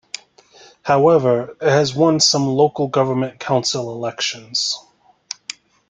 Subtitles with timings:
[0.81, 4.75] However, it has won some local government council elections.